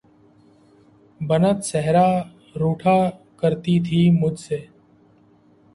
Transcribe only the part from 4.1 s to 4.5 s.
مجھ